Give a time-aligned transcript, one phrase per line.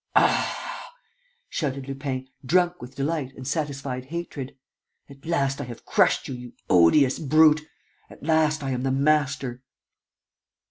[0.15, 0.89] "Ah!"
[1.47, 4.57] shouted Lupin, drunk with delight and satisfied hatred.
[5.07, 7.61] "At last I have crushed you, you odious brute!
[8.09, 9.61] At last I am the master!"